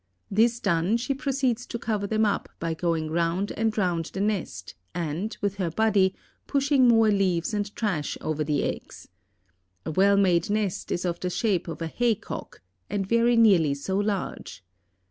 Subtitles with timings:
[0.31, 4.73] This done, she proceeds to cover them up by going round and round the nest
[4.95, 6.15] and, with her body
[6.47, 9.07] pushing more leaves and trash over the eggs.
[9.85, 13.75] A well made nest is of the shape of a hay cock, and very nearly
[13.75, 14.63] so large.